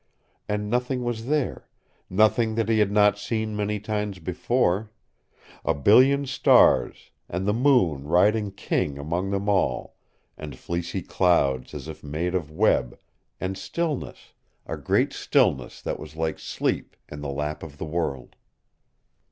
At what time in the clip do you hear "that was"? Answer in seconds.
15.83-16.15